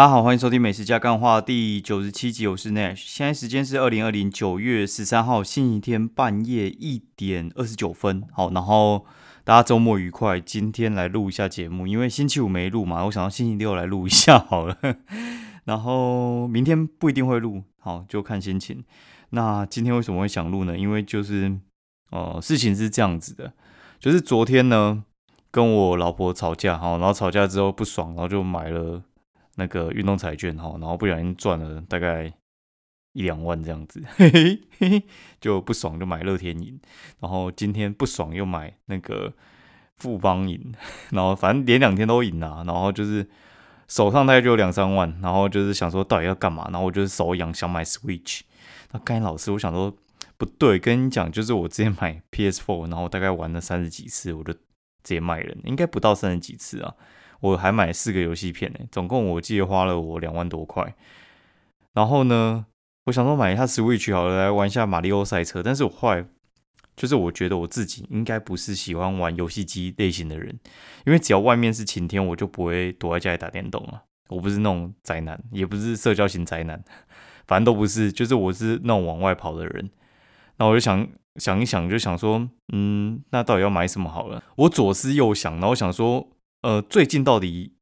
[0.00, 3.02] 大家好，欢迎收听《美食加干话》第九十七集，我是 Nash。
[3.04, 8.22] 现在时间是二零二零九月十三号星期天半夜一点二十九分。
[8.32, 9.04] 好，然后
[9.42, 10.38] 大家周末愉快。
[10.38, 14.78] 今天来录一下节目，因为星期五没录嘛，我想到星期六来录一下好了。
[15.66, 18.84] 然后明天不一定会录，好就看心情。
[19.30, 20.78] 那今天为什么会想录呢？
[20.78, 21.58] 因为就是
[22.12, 23.52] 呃，事情是这样子的，
[23.98, 25.02] 就是昨天呢
[25.50, 29.02] 跟我老婆吵架，好，然后吵架之后不爽，然后就买了。
[29.58, 32.32] 那个运动彩券哈，然后不小心赚了大概
[33.12, 34.00] 一两万这样子，
[35.40, 36.80] 就不爽就买乐天银，
[37.18, 39.34] 然后今天不爽又买那个
[39.96, 40.72] 富邦银，
[41.10, 43.28] 然后反正连两天都赢啊，然后就是
[43.88, 48.42] 手上大概就有两三万，然后就是想说到底要干嘛，然后我就是手痒想买 Switch，
[48.92, 49.92] 那该老师我想说
[50.36, 54.60] 不对，跟你讲就是我之前买 PS4，然后大概玩了三十几次，我就直
[55.02, 56.94] 接卖人，应该不到三十几次啊。
[57.40, 60.94] 我还买四个游戏片呢，总共我记得花了我两万多块。
[61.94, 62.66] 然后呢，
[63.06, 65.62] 我想说买一下 Switch 好了，来玩一下马里奥赛车。
[65.62, 66.24] 但是我后来
[66.96, 70.58] 就是我觉得我自己应该不是喜欢玩游戏机类型的人，
[71.06, 74.02] 因为只要外面是晴天，我就不会躲在家里打电动了。
[74.28, 76.82] 我不是那种宅男，也不是社交型宅男，
[77.46, 79.90] 反正都不是，就是我是那种往外跑的人。
[80.58, 84.42] 那我就想想一想，就想说，嗯，那到底要买什么好了？
[84.56, 86.28] 我左思右想，然后想说。
[86.62, 87.74] 呃，最近到底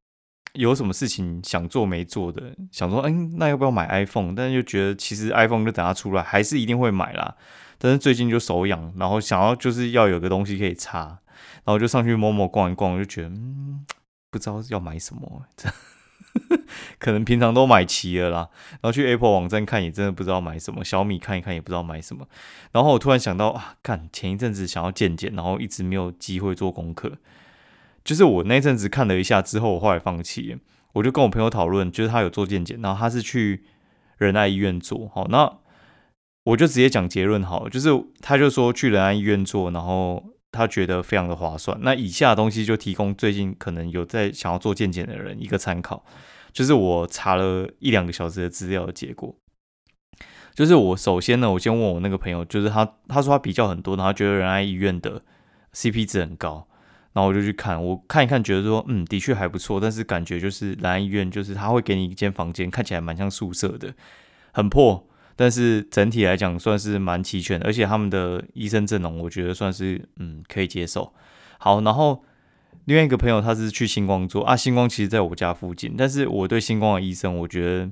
[0.53, 2.55] 有什么事情想做没做的？
[2.71, 4.35] 想说，嗯，那要不要买 iPhone？
[4.35, 7.35] 但是又觉得其实 iPhone 就等它出来，还是一定会买啦。
[7.79, 11.19] 但是最近就手痒，然后想要就是要有个东西可以插，
[11.63, 13.85] 然后就上去摸摸逛一逛，就觉得嗯，
[14.29, 15.69] 不知道要买什么，这
[16.99, 18.49] 可能平常都买齐了啦。
[18.73, 20.83] 然后去 Apple 网站看，也真的不知道买什么。
[20.83, 22.27] 小米看一看，也不知道买什么。
[22.71, 27.17] 然后我突然想到啊，看前一阵子想要健健，然后一直没有机会做功课。
[28.07, 30.57] 就是我那阵子看了一下之后，我后来放弃。
[30.93, 33.65] 我就跟我朋友讨论，就是他有做健检，然后他是去
[34.17, 35.11] 仁爱医院做。
[35.13, 35.57] 好，那
[36.45, 37.89] 我就直接讲结论好，就是
[38.21, 40.23] 他就说去仁爱医院做，然后
[40.53, 41.77] 他觉得非常的划算。
[41.81, 46.05] 那以下东西就提供最近可能有在想要做健检的人一个参考，
[46.53, 49.35] 就是我查了一两个小时的资料的结果。
[50.55, 55.21] 就是我首先呢，我先问我那个朋友，就是他他说他比较很多，然后觉得仁爱医院的
[55.73, 56.65] CP 值很高。
[57.17, 63.91] 然后我就去看，我看一看，觉得说，嗯，的确还不错，但是感觉就是蓝医院，就是他会给你一间房间，看起来蛮像宿舍的，
[64.53, 71.11] 很破，但是整体来讲算是蛮齐全，而且他们的医生阵容，我觉得算是嗯可以接受。
[71.57, 72.23] 好，然后
[72.85, 77.89] 另外一个朋友他是去星光做啊，星光其实在我家附近，但是我对星光的医生，我觉得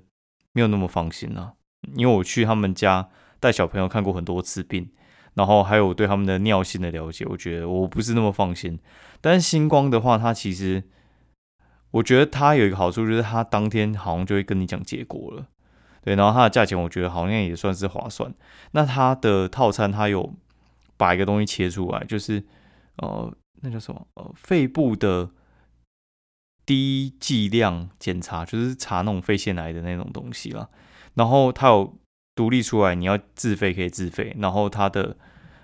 [0.53, 1.53] 没有那么放心啊，
[1.95, 3.09] 因为我去他们家
[3.39, 4.91] 带小朋友看过很多次病。
[5.35, 8.79] 然后还有对他们的尿性的了解，我觉得我不是那么放心。
[9.21, 10.83] 但是星光的话，它其实
[11.91, 15.47] 我觉得它有一个好处，就是它当天好像就会跟你讲结果了，
[16.01, 16.15] 对。
[16.15, 18.33] 然后它的价钱，我觉得好像也算是划算。
[18.71, 20.33] 那它的套餐，它有
[20.97, 22.43] 把一个东西切出来，就是
[22.97, 23.31] 呃，
[23.61, 24.07] 那叫什么？
[24.13, 25.31] 呃，肺部的
[26.65, 30.69] 低剂量检查，就是查那种肺腺癌的那种东西了。
[31.15, 31.97] 然后它有。
[32.35, 35.15] 独立出来，你要自费可以自费，然后它的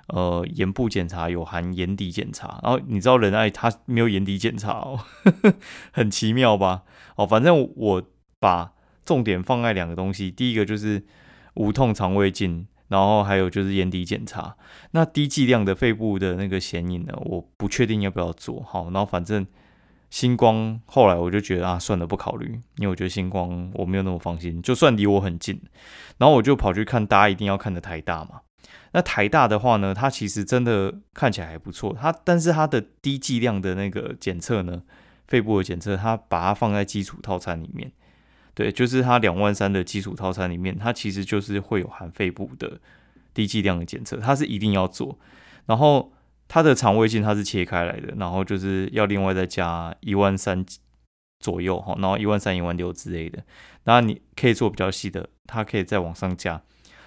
[0.07, 4.99] 呃眼部检查有含眼底检查，然后你知道仁爱它没有眼底检查哦，
[5.91, 6.83] 很奇妙吧？
[7.17, 8.03] 哦，反正我
[8.39, 8.71] 把
[9.03, 11.03] 重点放在两个东西，第一个就是
[11.55, 14.55] 无痛肠胃镜，然后还有就是眼底检查。
[14.91, 19.45] 那低剂量的肺部的那个显影呢，我不确定要不要做好，然后反正。
[20.11, 25.59] 星光后来我就觉得啊，算了，不考虑，因为我觉得星光我没有那么放心，就算离我很近，
[26.17, 28.41] 然后我就跑去看大家一定要看的台大嘛。
[28.91, 34.83] 那台大的话呢，它其实真的看起来还不错，它但是它的低剂量的那个检测呢，
[35.29, 37.89] 肺部的检测，它把它放在基础套餐里面，
[38.53, 42.81] 对，就是它两万三的基础套餐里面，它其实就是会有含肺部的
[43.33, 45.17] 低剂量的检测，它是一定要做，
[45.67, 46.11] 然后。
[46.53, 50.65] 它的肠胃镜它是切开来的，然后就是要另外再加一万三
[51.39, 53.41] 左右哈，然后一万三、一万六之类的。
[53.85, 56.61] 然后你可以做比较细的，它可以再往上加，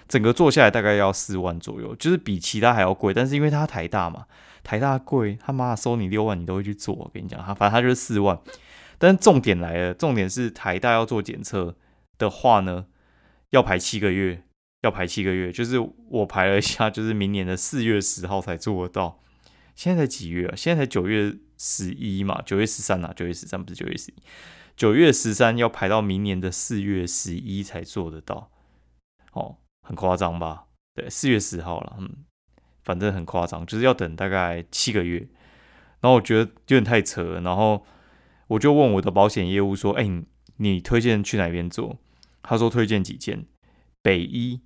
[0.07, 3.13] 整个做下来大概要四万左右，就是比其他还要贵。
[3.13, 4.25] 但是因为它台大嘛，
[4.63, 6.95] 台大贵，他妈收你六万，你都会去做。
[6.95, 8.39] 我跟你讲，他反正他就是四万。
[8.97, 11.75] 但是重点来了，重点是台大要做检测
[12.17, 12.87] 的话呢，
[13.51, 14.41] 要排七个月，
[14.81, 15.51] 要排七个月。
[15.51, 15.77] 就是
[16.09, 19.19] 我排了一下，就是明年的四月十号才做得到。
[19.75, 20.55] 现在才几月啊？
[20.55, 24.15] 现在才九月十一嘛，九月十三啊，九月十三不是九月十一，
[24.75, 28.49] 九月十三要排到明年的四月十一才做得到，
[29.33, 30.65] 哦，很夸张吧？
[30.93, 32.09] 对，四月十号了，嗯，
[32.83, 35.27] 反正很夸张，就是要等大概七个月。
[35.99, 37.85] 然后我觉得有点太扯了，然后
[38.47, 40.07] 我就问我的保险业务说：“哎，
[40.57, 41.97] 你推荐去哪边做？
[42.43, 43.45] 他说推荐几间，
[44.03, 44.61] 北医、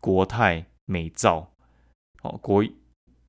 [0.00, 1.52] 国泰、美照，
[2.22, 2.62] 哦，国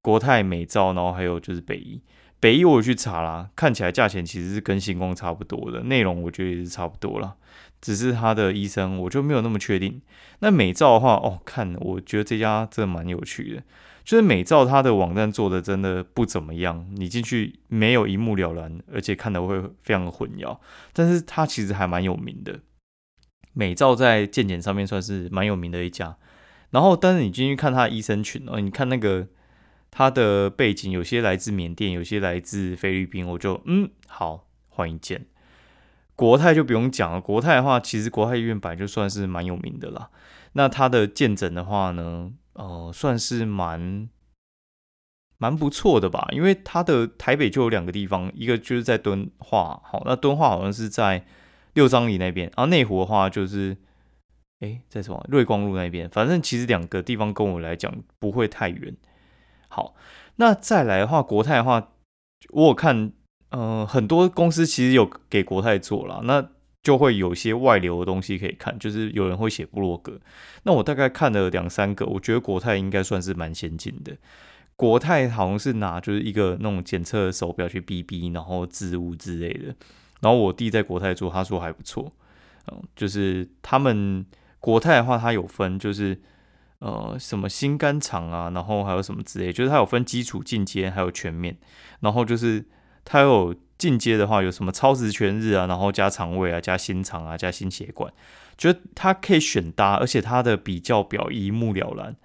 [0.04, 2.00] 国泰、美照，然后还有就是北医。
[2.40, 7.38] 北医我去查啦，看起来价钱其实是跟星光差不多的，内容我觉得也是差不多了，
[7.80, 10.02] 只是他的医生我就没有那么确定。
[10.40, 13.64] 那美照的话，哦，看我觉得这家真的蛮有趣的，
[14.04, 20.58] 就是美照它的网站做的真的不怎么样，你进去没有一目了然，而且看的会非常的混淆，
[20.92, 22.60] 但是它其实还蛮有名的。
[23.54, 26.18] 美照在健检上面算是蛮有名的一家，
[26.72, 29.30] 然后但是你进去看他的医生群哦，你看那个。
[29.96, 35.28] 他的背景有些来自缅甸，有些来自菲律宾，我就嗯好欢迎见。
[36.16, 40.10] 国泰就不用讲了，国泰的话，其实国泰医院本来就算是蛮有名的啦。
[40.54, 44.10] 那他的见诊的话呢，呃，算是蛮
[45.38, 51.24] 蛮不错的吧，因为他的台北就有两个地方，一个就是在敦化，好，那敦化好像是在
[51.76, 53.78] 六张里那边，然后内湖的话就是
[54.62, 58.98] 哎在什么瑞光路那边，反正其实两个地方跟我来讲不会太远。
[59.74, 59.96] 好，
[60.36, 61.90] 那再来的话，国泰的话，
[62.50, 63.12] 我有看，
[63.50, 66.48] 呃，很多公司其实有给国泰做了，那
[66.84, 70.20] 就会有些外流的东西可以看，就是有人会写部落格。
[70.62, 74.16] 那我大概看了两三个，我觉得国泰应该算是蛮先进的。
[74.76, 79.76] 国泰好像是拿就是一个那种检测手表去逼逼，然后置物之类的。
[80.22, 82.14] 然后我弟在国泰做，他说还不错，
[82.72, 84.24] 嗯，就是他们
[84.60, 86.22] 国泰的话，它有分就是。
[86.84, 91.58] 呃，什么心肝肠啊，然后还有什么之类，就是它有分基础、进阶，还有全面。
[92.02, 92.66] 然后就是
[93.06, 98.12] 它有进阶的话，有什么超值全日啊，然后加肠胃啊，加心肠啊，加心血管，
[98.58, 102.18] 觉得它可以选搭，而且它的比较表一目了然。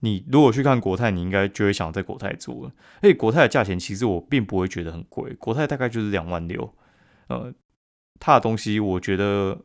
[0.00, 2.72] 你如果去看国泰，你应该就会想在国泰做了。
[3.00, 6.70] 而且国泰的价钱其实我并不会觉得很贵，国泰大概就是两万六。
[7.28, 7.50] 呃，
[8.20, 9.58] 它的东西我觉得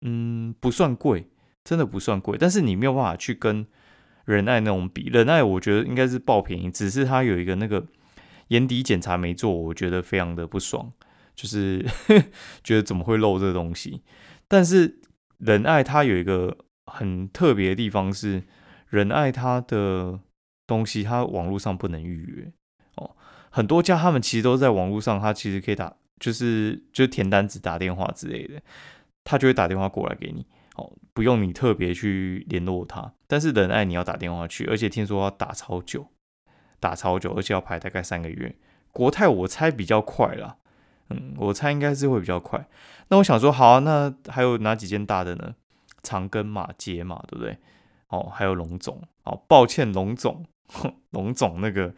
[0.00, 1.28] 嗯不算贵，
[1.62, 3.64] 真的不算贵，但是你没有办法去跟。
[4.24, 7.86] 仁爱那种比仁爱，我觉得应该是爆便宜，只是它有一个那个
[8.48, 10.92] 眼底检查没做，我觉得非常的不爽，
[11.34, 11.84] 就是
[12.62, 14.02] 觉得怎么会漏这东西。
[14.46, 15.00] 但是
[15.38, 18.42] 仁爱它有一个很特别的地方是，
[18.88, 20.20] 仁爱它的
[20.66, 22.52] 东西它网络上不能预约
[22.96, 23.16] 哦，
[23.50, 28.60] 很多家他们其实都在网络上，他其实可以打，就是就填单子、打电话之类的，
[29.24, 30.46] 他就会打电话过来给你。
[30.76, 36.06] 哦，不用你特别去联络他，但是仁爱你要打电话去，而且听说要打超久，
[36.80, 38.56] 打超久，而且要排大概三个月。
[38.90, 40.56] 国泰我猜比较快啦，
[41.10, 42.66] 嗯，我猜应该是会比较快。
[43.08, 45.54] 那我想说，好啊，那还有哪几件大的呢？
[46.02, 47.58] 长庚马街嘛，对不对？
[48.08, 49.00] 哦，还有龙总。
[49.24, 50.44] 哦，抱歉，龙总，
[51.10, 51.94] 龙总那个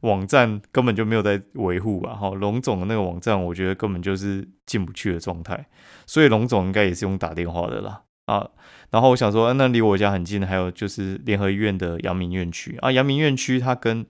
[0.00, 2.14] 网站根本就没有在维护吧。
[2.14, 5.66] 哈，龙总的那个网站，我觉得根本就是进不去的状态，
[6.06, 8.02] 所以龙总应该也是用打电话的啦。
[8.26, 8.48] 啊，
[8.90, 12.90] 然后我想说，那离我家很近，还有就是联合医院的阳明院区啊。
[12.90, 14.06] 阳明院区它跟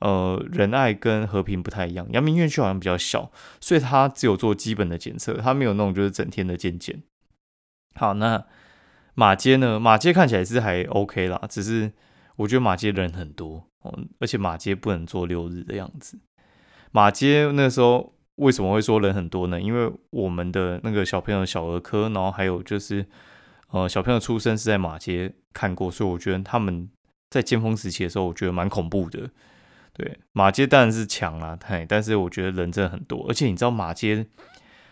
[0.00, 3.30] 呃仁爱跟和平不太一样，阳明院区好像比较小，
[3.62, 7.02] 所以它只有做基本的检测，它没有那种就是整天的健检。
[7.94, 8.44] 好，那
[9.14, 9.80] 马街呢？
[9.80, 11.92] 马街看起来是还 OK 啦，只是
[12.36, 13.66] 我觉得马街人很多，
[14.20, 16.18] 而且马街不能做六日的样子。
[16.92, 19.58] 马街那时候为什么会说人很多呢？
[19.58, 23.06] 因为我们的那个小朋友小儿科，然后还有就是。
[23.74, 26.88] 呃，小朋友出生是在马街看过，所以我觉得他们
[27.28, 29.28] 在尖峰时期的时候，我觉得蛮恐怖的。
[29.92, 34.28] 对，马街当然是强啊，嘿，但是我觉得人真的很多，而且你知道马街，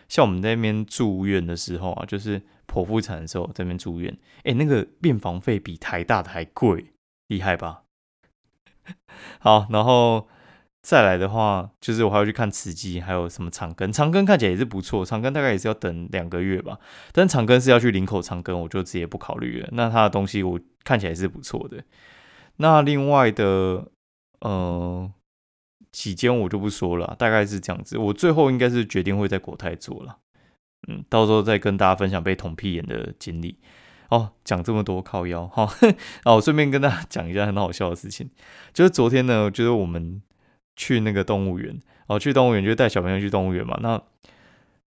[0.09, 6.87] 像我们那边住院的时候啊，就是剖腹产的时候在那边住院，哎，那个病房费比台大的还贵，
[7.27, 7.83] 厉害吧？
[9.39, 10.27] 好，然后。
[10.83, 13.89] 再来的话，就是我还要去看慈济，还有什么长庚？
[13.89, 16.77] 长庚看起来也是不错，长庚大概也是要等两个月吧。
[17.13, 19.69] 但长庚是要去林口长庚，我就直接不考虑了。
[19.71, 21.81] 那他的东西我看起来是不错的。
[22.57, 23.87] 那另外的
[24.41, 25.09] 呃
[25.93, 27.97] 几间我就不说了，大概是这样子。
[27.97, 30.17] 我最后应该是决定会在国泰做了，
[30.89, 33.57] 嗯，到时候再跟大家分享被捅屁眼的经历。
[34.09, 35.73] 哦，讲这么多靠腰哈，
[36.25, 38.29] 哦，顺便跟大家讲一下很好笑的事情，
[38.73, 40.21] 就是昨天呢，就是我们。
[40.75, 43.79] 去那个动物园哦，去动物园就带小朋友去动物园嘛。
[43.81, 44.01] 那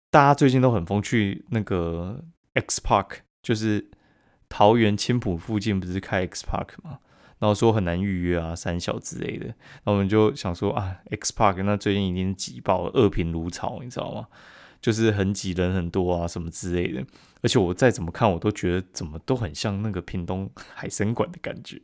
[0.10, 2.24] 大家最近都很疯，去那个
[2.54, 3.90] X Park，就是
[4.50, 7.00] 桃园青浦附近不是开 X Park 嘛？
[7.40, 9.48] 然后说很难预约啊，三小之类的。
[9.84, 14.28] 那我们就想说啊，X Park 那最近已经挤爆了，恶评如潮，你知道吗？
[14.82, 17.04] 就是很挤人很多啊，什么之类的。
[17.42, 21.82] 而且我再怎么看，我都觉得怎么都很像那个屏东海参馆的感觉。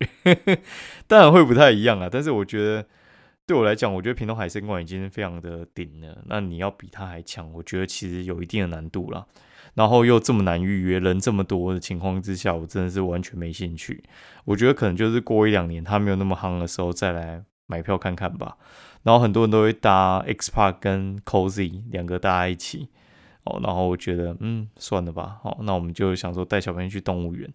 [1.07, 2.85] 当然会不太一样啊，但是我觉得。
[3.47, 6.21] 对我来讲，我觉得屏东海参馆已经非常的顶了。
[6.25, 9.25] 那你要比它还强，我觉得其实有一定的难度了。
[9.73, 14.03] 然后又这么难预约，人这么多的情况之下，我真的是完全没兴趣。
[14.43, 18.57] 我觉得可能就是过一两年他没有那么夯的时候再来买票看看吧。
[19.03, 22.89] 然后很多人都会搭 X Park 跟 Cozy 两个搭一起
[23.45, 27.49] 哦，然后我觉得嗯算了吧，好，那我们就想说带小朋友去动物园。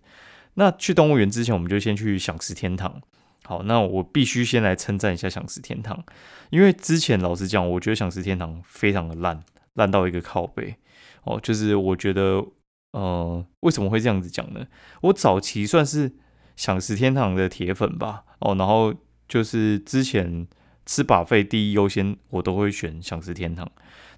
[0.55, 3.03] 那去动物园之前，我们就先去享食天堂。
[3.45, 6.05] 好，那我必须先来称赞一下享食天堂，
[6.51, 9.43] 因为之前老实讲，我觉得享食天堂非常的烂，
[9.75, 10.77] 烂到一个靠背
[11.25, 11.41] 哦。
[11.43, 12.45] 就是我觉得，
[12.93, 14.65] 呃，为什么会这样子讲呢？
[15.03, 16.13] 我早期算是
[16.55, 18.95] 享食天堂的铁粉吧，哦，然后
[19.29, 20.47] 就是之前
[20.87, 23.69] 吃把费第一优先，我都会选享食天堂。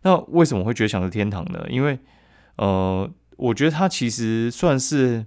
[0.02, 1.64] 那为什么会觉得享食天堂呢？
[1.70, 1.98] 因为，
[2.56, 5.24] 呃，我觉得它其实算是。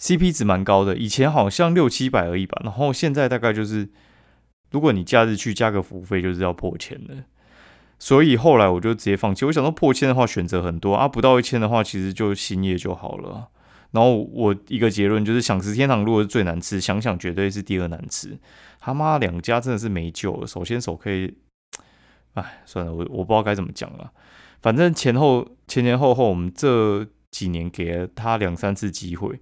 [0.00, 3.88] CP 值蛮高的，以前好像六七百而已吧，然后现在大概就是，
[4.70, 7.24] 如果你假日去加个服务费，就是要破千了。
[7.98, 9.46] 所以后来我就直接放弃。
[9.46, 13.48] 我想说破千的话选择很多啊，不到一千的话其实就新业就好了。
[13.92, 18.38] 然后我一个结论就是，享食天堂如果是最难吃，想想绝对是第二难吃。
[18.78, 20.46] 他妈两家真的是没救了。
[20.46, 21.32] 首先手可以，
[22.34, 24.12] 哎，算了，我我不知道该怎么讲了。
[24.60, 29.40] 反正前后前前后后，我们这几年给了他两三次机会。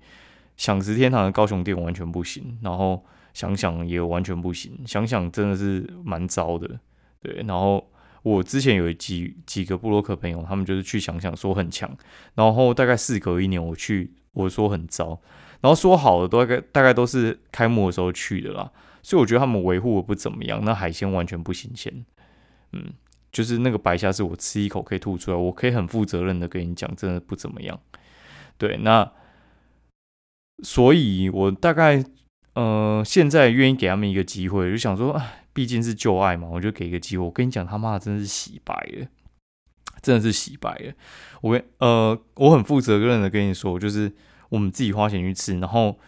[0.57, 6.79] 享食天堂的高雄店完全不行，然后想想也完全不行，想想真的是蛮糟的，
[7.21, 7.43] 对。
[7.47, 7.91] 然后
[8.23, 11.91] 我之前有几几个布洛克朋友，他们就是去想想说很强，
[12.35, 15.21] 然后大概事隔一年我去，我说很糟，
[15.61, 18.71] 然后说好的都大概大概都是开幕的时候去的啦，
[19.03, 22.05] 所以我觉得他们维护的不怎么样，那海鲜完全不新鲜，
[22.73, 22.93] 嗯，
[23.33, 27.81] 就是那个白虾是我吃一口可以吐出来，我可以很负责任的跟你讲，真的不怎么样，
[28.57, 29.11] 对，那。
[30.65, 32.03] 所以，我大概
[32.55, 37.25] 呃，现在愿意给他们一个机会，就想说，哎，毕竟是旧爱嘛，我就给一个机会。
[37.25, 39.07] 我跟你讲，他妈的，真的是洗白了，
[40.01, 40.95] 真的是洗白了。
[41.43, 44.11] 我跟呃，我很负责任的跟你说，就是
[44.49, 45.99] 我们自己花钱去吃，然后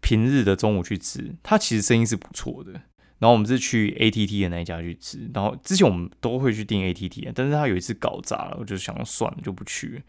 [0.00, 2.72] 平日的中午去吃，他其实生意是不错的。
[3.18, 10.02] 然后我们是去 ATT 的那一家去吃，然后之前我们都会去订 ATT，但是他有一次搞砸了，我就想算了，就不去。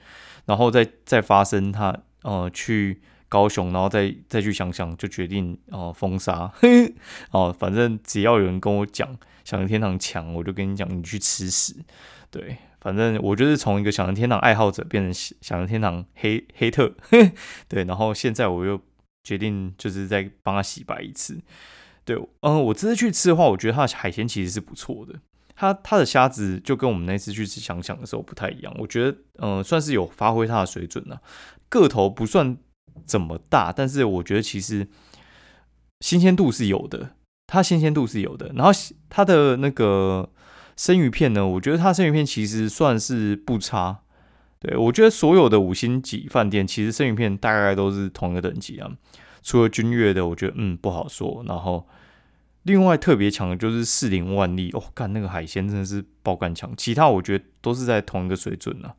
[0.46, 3.02] 然后再再发生他呃去。
[3.30, 6.52] 高雄，然后再再去想想，就决定哦封杀
[7.32, 11.76] 哦，反正只要有人跟我讲想天堂强，我就跟你讲，你去吃屎。
[12.32, 16.94] 对，反正我就是从一个想人天堂爱好者变成想人天堂黑黑特。
[17.70, 18.82] 对，然后现在我又
[19.24, 21.40] 决定就是再帮他洗白一次。
[22.04, 25.20] 对，嗯，我这次去吃的话，我觉得它的海鲜其实是不错的。
[25.56, 31.22] 它它的虾子就跟我们那次去吃想想的时候不太一样，我觉得嗯算是有发挥它的水准了，
[31.70, 32.58] 个头不算。
[33.06, 33.72] 怎么大？
[33.72, 34.88] 但是我觉得其实
[36.02, 37.16] 新鲜度是有的，
[37.48, 38.52] 它新鲜度是有的。
[38.56, 38.72] 然后
[39.10, 40.30] 它的那个
[40.78, 44.00] 生鱼片呢，我觉得它生鱼片其实算是不差。
[44.60, 48.92] 对我觉得所有的五星级饭店其实生鱼片大概都是同一个等级啊，
[49.42, 51.44] 除了君悦的，我觉得嗯不好说。
[51.48, 51.88] 然后
[52.64, 58.94] 另外特别强的就是四零万利哦，干那个海鲜真的是爆干强，其他我觉得都是在同一个水准啊。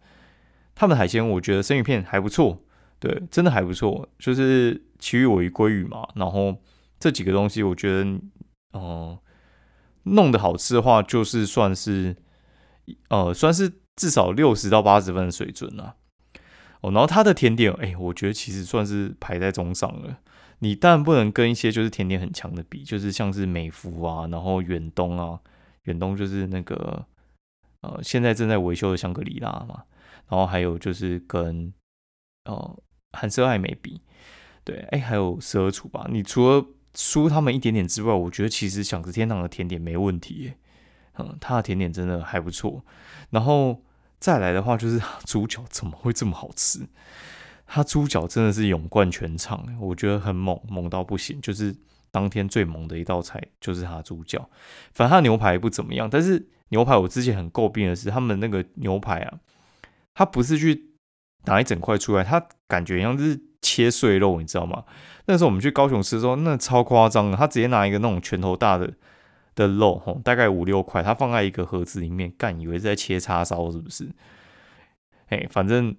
[0.74, 2.62] 他们海鲜我觉得生鱼片还不错。
[3.00, 6.54] 对，真的还不错，就是其余尾鱼、鲑鱼嘛，然后
[6.98, 8.20] 这几个东西，我觉得，
[8.72, 9.18] 哦，
[10.02, 12.14] 弄得好吃的话，就是算是，
[13.08, 15.96] 呃，算是至少六十到八十分的水准了。
[16.82, 20.18] 哦，然后它的甜点，哎，我觉得其实算是排在中上了。
[20.58, 25.40] 你当然不能跟一些就是甜点很强的比，就是像是美孚啊，然后远东啊，
[25.84, 27.06] 远东就是那个，
[27.80, 29.84] 呃，现在正在维修的香格里拉嘛，
[30.28, 31.72] 然后还有就是跟，
[32.44, 32.78] 哦。
[33.12, 34.00] 韩式爱美比，
[34.64, 36.06] 对，哎，还有十二厨吧。
[36.10, 36.64] 你除了
[36.94, 40.52] 输他们一点点之外，我觉得其实享食天堂的甜点没问题，
[41.18, 42.84] 嗯，它的甜点真的还不错。
[43.30, 43.82] 然后
[44.18, 46.86] 再来的话，就是 猪脚怎么会这么好吃？
[47.66, 51.40] 它猪脚真的是勇冠全场，我觉得很猛，猛到不行。
[51.40, 51.74] 就是
[52.10, 54.48] 当天最猛的一道菜就是它猪脚，
[54.92, 56.08] 反正它牛排不怎么样。
[56.08, 59.38] 但是牛排我之前很诟病的是，他们那个牛排啊，
[60.14, 60.89] 它不是去。
[61.44, 64.84] 拿一整块出来，它感觉像是切碎肉，你知道吗？
[65.26, 68.92] 那时候我们去高雄吃的时候，那超夸张的，他直接拿一个那种拳头大的
[69.54, 74.10] 的肉，吼，大概五六块，他放在一个盒子里面，干以为是在切叉烧，是不是？
[75.28, 75.94] 哎，反正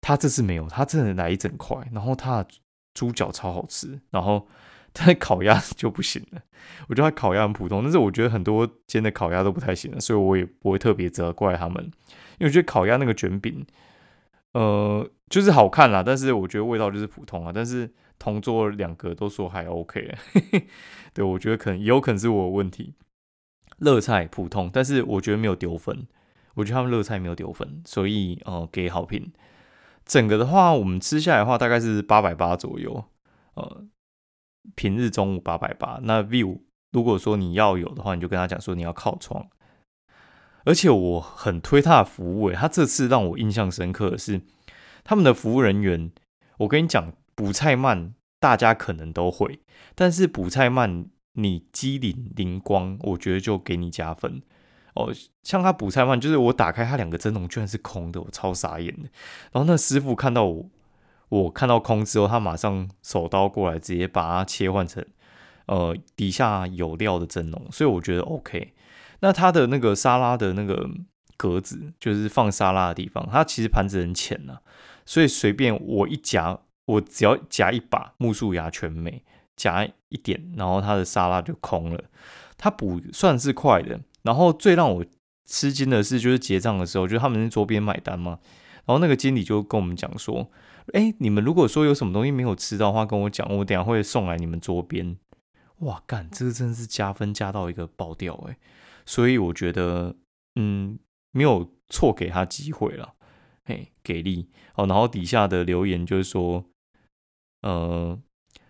[0.00, 2.48] 他这次没有，他真的来一整块，然后他的
[2.92, 4.46] 猪脚超好吃，然后
[4.92, 6.42] 他烤鸭就不行了。
[6.88, 11.82] 我觉得他烤鸭很普通，但是我觉得很多间的烤鸭都不太行，所以我也不会特别责怪他们，
[12.38, 13.64] 因为我觉得烤鸭那个卷饼。
[14.52, 17.52] 呃，就是好看啦，但是我觉得味道就是普通啊。
[17.54, 20.14] 但是同桌两个都说还 OK，
[21.14, 22.94] 对我觉得可能也有可能是我的问题。
[23.78, 26.06] 热菜普通，但是我觉得没有丢分。
[26.54, 29.32] 我觉得他们热菜没有丢分，所以呃给好评。
[30.04, 33.04] 整个的话，我们吃下来的话大概是八百八左右，
[33.54, 33.86] 呃，
[34.74, 35.98] 平日中午八百八。
[36.02, 36.60] 那 view
[36.92, 39.48] 如果说你要有的话，你就跟他讲说你要靠窗。
[40.64, 44.40] 而且我很推他的服务，诶，他这次让我印象深刻的是
[45.04, 46.10] 他们的服务人员。
[46.58, 49.60] 我跟你讲，补菜慢大家可能都会，
[49.94, 54.42] 但是补菜慢你机灵灵光，我觉得就给你加分。
[54.94, 59.08] 哦，像他补菜慢，就是我打开他两个蒸笼居然是空的，我超傻眼的。
[59.50, 60.70] 然后那师傅看到我，
[61.30, 65.04] 我看到空之后，他马上手刀过来，直接把它切换成
[65.66, 68.74] 呃底下有料的蒸笼，所以我觉得 OK。
[69.22, 70.90] 那它的那个沙拉的那个
[71.36, 74.58] 格子，就是放沙拉的地方，它其实盘子很浅呐，
[75.06, 79.24] 所以随便我一夹，我只要夹一把木薯芽全没，
[79.56, 82.04] 夹一点，然后它的沙拉就空了。
[82.58, 84.00] 它补算是快的。
[84.22, 85.04] 然后最让我
[85.46, 88.38] 吃惊的是，就是结账的时候，就是他们在桌边买单嘛。
[88.84, 90.50] 然后那个经理就跟我们讲说
[90.94, 95.16] ：“哎，你们如果说有什么东西没有吃到的话，跟我讲，我等下会送来你们桌边。”
[95.80, 98.56] 哇，干，这个真是加分加到一个爆掉哎！
[99.06, 100.16] 所以我觉得，
[100.54, 100.98] 嗯，
[101.32, 103.14] 没有错给他机会了，
[103.64, 104.86] 嘿，给力哦。
[104.86, 106.64] 然后底下的留言就是说
[107.62, 108.18] ：“呃，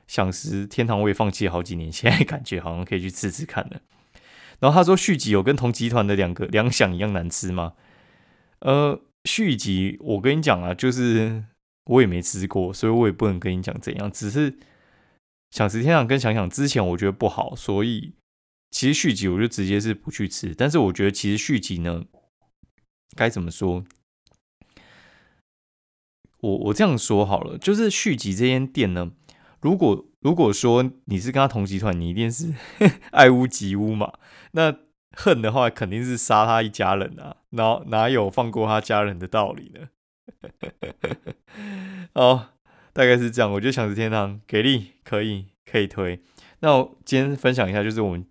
[0.07, 3.81] 想食天堂味放弃好几年，现在感觉好像可以去吃吃看了。”
[4.61, 7.75] 然后他说续集有跟同集团的两个两响一样难吃吗？
[8.61, 11.45] 呃，续集我跟你讲啊，就是
[11.87, 14.13] 我也没吃过，所以我也不能跟你讲怎样。
[14.13, 14.57] 只是
[15.51, 18.15] 想食天堂跟想想之前我觉得不好，所以
[18.73, 20.53] 其实续集我就直接是不去吃。
[20.53, 22.07] 但是我觉得其实续集呢，
[23.15, 23.85] 该怎么说？
[26.39, 29.13] 我我这样说好了，就是续集这间店呢，
[29.61, 32.53] 如果如果说你是跟他同集团，你一定是
[33.13, 34.13] 爱屋及乌嘛。
[34.51, 34.77] 那
[35.13, 37.37] 恨的话，肯定是杀他一家人啊！
[37.51, 39.89] 哪哪有放过他家人的道理呢？
[42.15, 42.49] 哦，
[42.93, 43.53] 大概是这样。
[43.53, 46.21] 我觉得享食天堂给力，可以可以推。
[46.61, 48.27] 那我今天分享一下，就是我们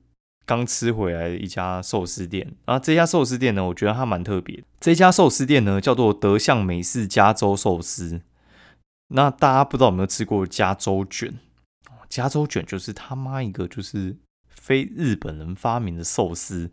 [0.46, 2.54] 刚吃回来的一家寿司店。
[2.66, 4.64] 然后这家寿司店呢，我觉得它蛮特别。
[4.80, 8.22] 这家寿司店呢，叫做德向美式加州寿司。
[9.10, 11.34] 那大家不知道有没有吃过加州卷？
[12.10, 14.18] 加州卷就是他妈一个就是。
[14.54, 16.70] 非日本人发明的寿司，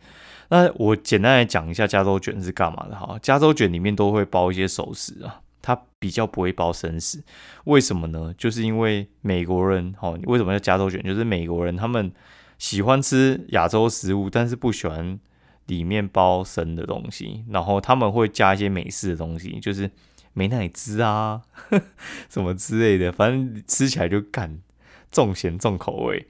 [0.51, 3.19] 那我简单来讲一下加州卷是干嘛的哈。
[3.23, 7.25] 加州卷里面都会包一些熟食啊，它比较不会包生食。
[7.65, 8.35] 为什么呢？
[8.37, 11.03] 就是因为美国人哦，为什么叫加州卷？
[11.03, 12.13] 就是美国人他们
[12.59, 15.18] 喜欢吃亚洲食物，但是不喜欢
[15.66, 19.90] 里面包生的东西，然后他们会加一些美式的东西，就是
[20.33, 21.42] 美乃滋啊
[22.29, 24.61] 什么之类的，反正吃起来就干
[25.11, 26.27] 重咸重口味。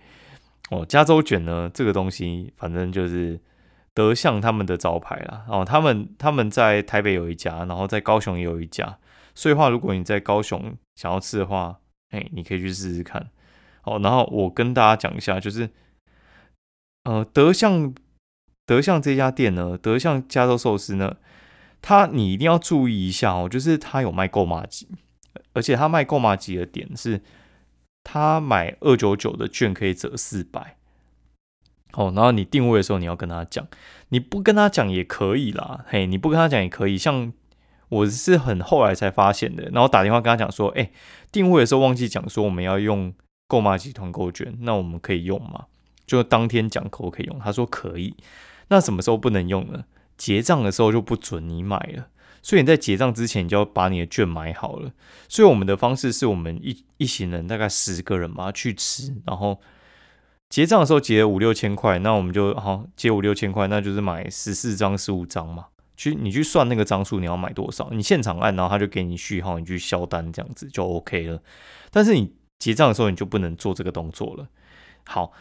[0.70, 3.40] 哦，加州卷呢，这个东西反正就是
[3.94, 5.46] 德相他们的招牌啦。
[5.48, 8.98] 哦，他们他们在台北有一家，然后在高雄也有一家。
[9.34, 11.78] 所以话，如果你在高雄想要吃的话，
[12.10, 13.30] 哎，你可以去试试看。
[13.84, 15.70] 哦，然后我跟大家讲一下，就是
[17.04, 17.94] 呃，德相
[18.66, 21.16] 德相这家店呢，德相加州寿司呢，
[21.82, 24.88] 它你一定要注意一下哦，就是它有卖购码机，
[25.52, 27.22] 而且它卖购码机的点是。
[28.10, 30.76] 他买二九九的券可以折四百，
[31.92, 33.66] 哦，然后你定位的时候你要跟他讲，
[34.08, 36.96] 你不跟他讲也可以啦，嘿，你不跟他讲也可以。
[36.96, 37.30] 像
[37.90, 40.90] 我是很后来才发现的，然后打电话跟他讲说，哎，
[41.30, 43.12] 定位的时候忘记讲说我们要用
[43.46, 45.66] 购买集团购券，那我们可以用吗？
[46.08, 47.38] 就当天讲可不可以用？
[47.38, 48.16] 他说可以。
[48.66, 49.84] 那什么时候不能用呢？
[50.16, 52.08] 结账的时候就不准你买了。
[52.42, 54.90] 所以你在结账之前，你就要把你的券买好了。
[55.28, 59.60] 所以我们的方式是我们一一行人大概十个人嘛去吃，然后
[60.48, 65.66] 结账的时候结了五六千块，那我们就好结五六千块，那就是买十四张、十五张嘛。
[65.96, 67.90] 去你去算那个张数，你要买多少？
[67.90, 71.42] 你现场按，然后他就给你序号，你去销单这样子就 OK 了。
[71.90, 74.46] 但是你结账的时候，你就不能做这个动作了。
[75.06, 75.32] 好，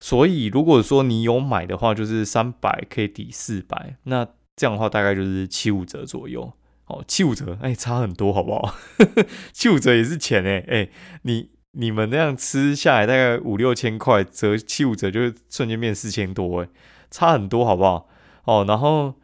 [0.00, 4.26] 所以如果说你有买的话，就是三百可以抵四百，那。
[4.56, 6.52] 这样的话大概就是七五折左右，
[6.84, 8.74] 哦，七五折，哎，差很多，好不好？
[9.54, 10.90] 七五折也是钱哎，哎，
[11.22, 16.68] 你你们那样吃下来大概五六千块，折七五折就瞬间变四千多，哎，
[17.10, 18.06] 差很多，好不好？
[18.44, 19.14] 哦，然后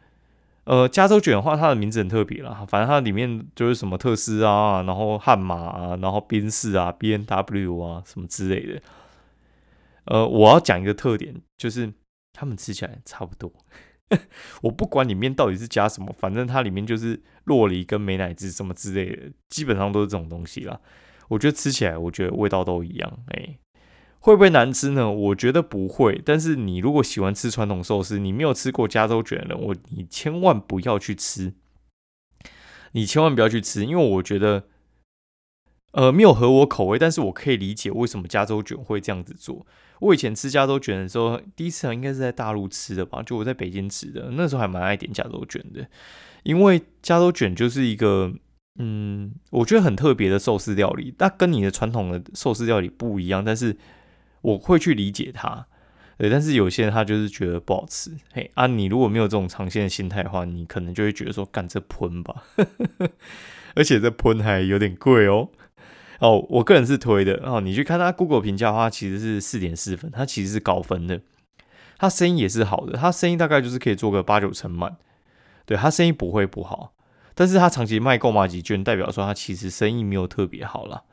[0.63, 8.81] 呃，加州卷的话，它的名字很特别啦，反正它里面就是什么特斯啊，然后悍马啊，然后宾士啊，B N W 啊，什么之类的。
[10.07, 11.93] 呃，我要讲一个特点，就是
[12.33, 13.51] 他们吃起来差不多。
[14.63, 20.79] 我不管里面到底是加什么，反正它里面就是洛梨跟美乃滋什么之类的，基本上都是这种东西啦。
[21.27, 23.19] 我觉得吃起来，我觉得味道都一样。
[23.31, 23.57] 哎，
[24.19, 25.11] 会不会难吃呢？
[25.11, 26.21] 我觉得不会。
[26.23, 31.53] 但是你如果喜欢吃传统寿司，你没有吃过加州卷的，我你千万不要去吃。
[32.93, 34.67] 你千万不要去吃，因为我觉得，
[35.91, 36.97] 呃，没有合我口味。
[36.97, 39.67] 但是我可以理解为什么加州卷会这样子做。
[39.99, 43.21] 我以前吃加州卷的时候，第一次应该是在大陆吃的吧？
[43.23, 45.87] 就我在北京吃的，那时候还蛮爱点加州卷的，
[46.43, 48.33] 因为加州卷就是一个。
[48.79, 53.75] 嗯，我觉得很特别的寿司料理，那跟你的传统的寿司料理不一样，但是
[54.41, 55.65] 我会去理解它。
[56.19, 58.11] 对，但是有些人他就是觉得不好吃。
[58.33, 62.43] 嘿啊，你如果没有这种长线的心态的话，你可能就会觉得说，干这喷吧，
[63.73, 65.49] 而且这喷还有点贵哦。
[66.19, 67.61] 哦，我个人是推的哦。
[67.61, 71.21] 你去看他 Google 评价的话，其实是四点四分，它其实是高分的。
[71.97, 74.97] 它声音也是好的，它声音大概就是可以做个八九成满。
[75.65, 76.93] 对，它声音不会不好。
[77.39, 81.03] 但是他长期卖购买几卷，代表说他其实生意没有特别好了，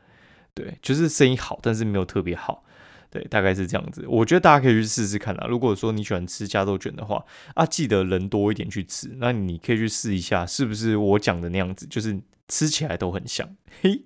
[0.54, 2.64] 对，就是生意好，但是没有特别好，
[3.10, 4.06] 对，大概是这样子。
[4.08, 5.46] 我觉得大家可以去试试看啦。
[5.46, 7.22] 如果说你喜欢吃加州卷的话，
[7.54, 13.46] 啊，记得人多一点去吃，那你可以去试一下，是不是我讲的那样子，就是吃起来都很香，
[13.82, 14.04] 嘿，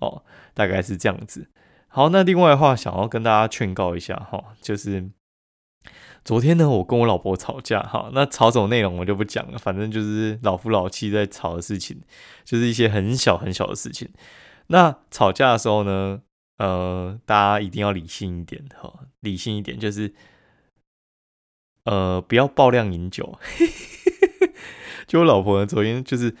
[0.00, 1.48] 哦，大概是这样子。
[1.88, 5.10] 好，那另外的话，想要跟大家劝告一下哈，就是。
[6.22, 12.02] 昨天呢，我跟我老婆吵架，哈，那吵什么内容我就不讲了，反正就是老夫老妻在吵的事情，
[12.44, 14.06] 就是一些很小很小的事情。
[14.66, 16.20] 那吵架的时候呢，
[16.58, 20.12] 呃，大家一定要理性一点，哈，理性一点，就是
[21.84, 23.38] 呃，不要爆量饮酒。
[25.08, 26.36] 就我老婆呢，昨天就是，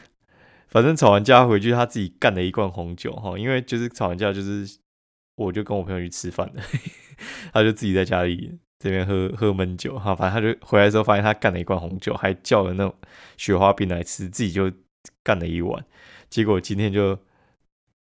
[0.70, 4.78] 反正吵完架回去，他自己干了一罐红酒，哈，因为就是吵完架，就是
[5.36, 6.62] 我就跟我朋友去吃饭的，
[7.52, 8.58] 他就自己在家里。
[8.82, 12.94] 这边喝喝闷酒哈，反正他就回来之后发现他干了一罐红酒，还叫了那种
[13.36, 14.72] 雪花冰来吃，自己就
[15.22, 15.84] 干了一碗，
[16.30, 17.18] 结果今天就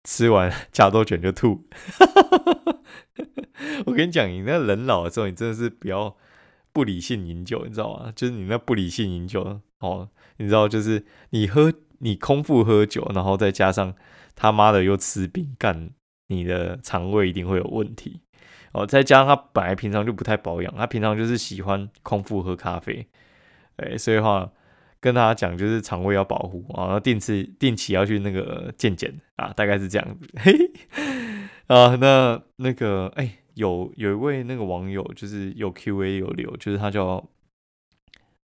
[0.03, 1.65] 吃完加多卷就吐。
[3.87, 6.15] 我跟你讲，你那人老了之后，你真的是不要
[6.71, 8.13] 不理性饮酒，你知道吗？
[8.15, 13.93] 就是你那不理性饮酒哦，你知道，就是你喝你空腹喝酒，然后再加上
[14.35, 15.91] 他妈的又吃饼干，
[16.27, 18.21] 你的肠胃一定会有问题。
[18.71, 23.07] 哦，再加上他本来平常就不太保养，他平常就是喜欢空腹喝咖啡，
[23.77, 24.51] 哎，所以话
[24.99, 30.27] 跟大家讲就是肠胃要保护啊，定期定期要去那个健检啊，大概是这样子。
[30.37, 30.53] 嘿，
[31.65, 37.27] 啊，那那个哎，有有一位那个网友就是有 Q&A 有留，就是他叫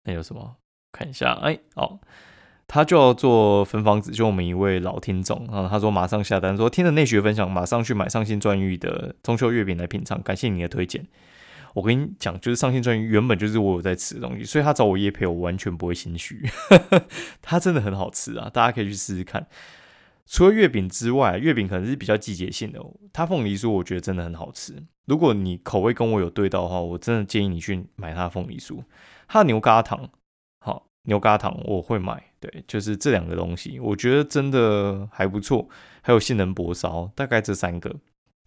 [0.05, 0.57] 那有什么
[0.93, 1.99] 看一下，哎，哦。
[2.75, 11.07] 他就要做分房子，就我们一位老听众啊，他说马上下单，说听了内学分享，马上去买上新专玉的中秋月饼来品尝，感谢你的推荐。
[11.75, 16.43] 我跟你讲，就是上新专玉原本就是我有在吃的东西，所以他找我叶配，我完全不会心虚。
[17.43, 19.47] 它真的很好吃啊，大家可以去试试看。
[20.27, 22.81] 除了月饼之外，月饼可能是比较季节性的，
[23.13, 24.83] 它凤梨酥我觉得真的很好吃。
[25.05, 28.83] 如果你口味跟我有对到的话，我真的建议你去买它凤梨酥，
[29.29, 30.09] 它的牛轧糖。
[31.05, 35.69] 牛轧糖我会买，对，就是这两个东西，我觉得真的还不错。
[36.01, 37.95] 还有性能薄烧，大概这三个，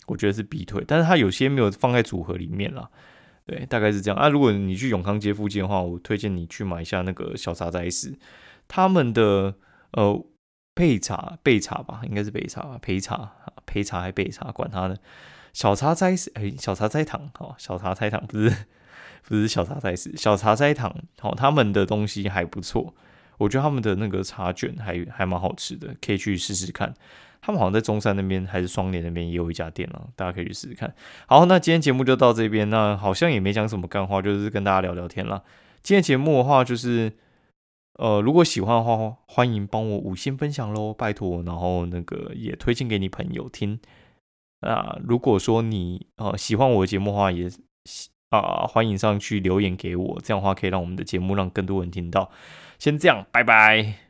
[0.08, 0.84] 我觉得是必推。
[0.88, 2.90] 但是它有些没有放在组合里面啦，
[3.46, 4.18] 对，大概是这样。
[4.18, 8.18] 啊，如果你去永康街附近的话，我推荐你去买一下那个小茶斋食，
[8.68, 9.56] 他们的
[9.92, 10.26] 呃
[10.76, 13.34] 焙茶焙茶吧，应该是焙茶吧焙茶
[13.66, 14.98] 焙茶还焙茶，管它的
[15.54, 18.66] 小茶斋是哎小茶斋糖，好小茶斋糖不是。
[19.28, 22.94] 不是小茶斋是小茶斋堂，好，他们的东西还不错，
[23.38, 26.94] 我觉得他们的那个茶卷还还蛮好吃的，可以去试试看。
[27.42, 30.92] 他们好像在中山那边还是双连那边也有一家店啊，大家可以去试试看。
[31.28, 35.44] 好，那今天节目就到这边，那好像也没讲什么干话，就是跟大家聊聊天了。
[35.84, 37.14] 今天节目的话，就是
[38.00, 43.80] 呃，如果喜欢的话，欢迎帮我五星分享喽，拜托，然后那个也推荐给你朋友听。
[44.62, 47.48] 那如果说你呃喜欢我的节目的话，也
[48.40, 52.30] 啊，欢迎上去留言给我，这样的话可以让我们的节目让更多人听到。
[52.80, 54.05] 先这样，拜拜。